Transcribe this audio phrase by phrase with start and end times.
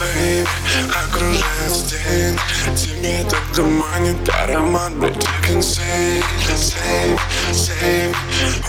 [0.00, 0.48] Бэйб,
[0.92, 2.40] окружает стен
[2.74, 4.92] Тебя так туманит аромат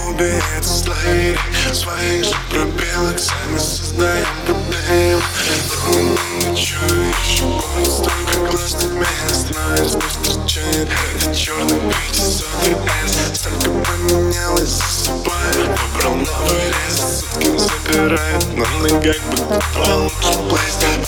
[0.07, 1.39] убей это слейв
[1.73, 5.19] Своих же пробелок сами создаем проблем
[6.55, 14.69] Чую, еще болит столько классных мест Знаешь, что встречает этот черный пятисотый S Столько поменялось
[14.69, 19.19] за собой Выбрал новый рез Суткин забирает I'm the guy
[20.51, 21.05] with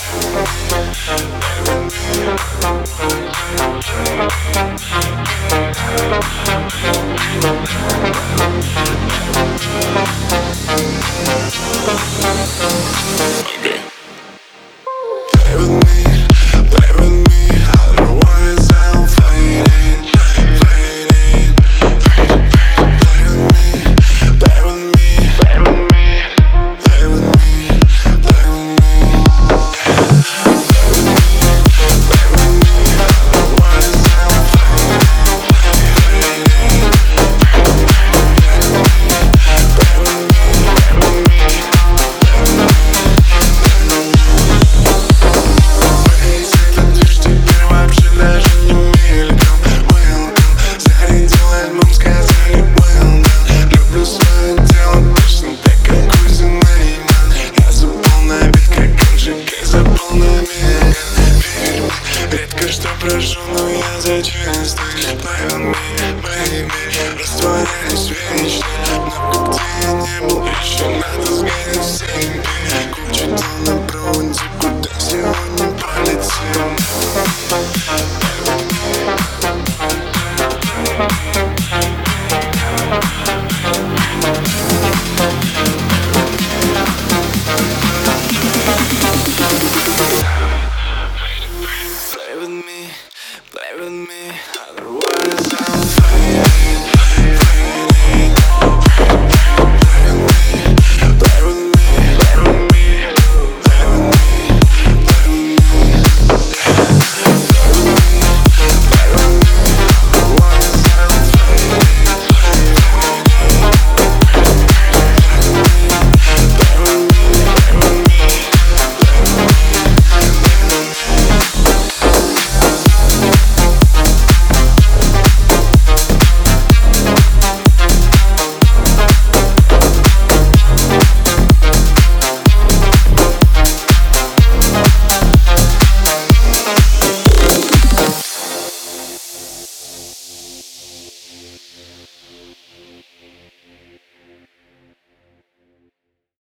[63.00, 65.74] прошу, но я зачастую Пойми,
[66.22, 66.70] пойми,
[67.18, 68.37] растворяюсь в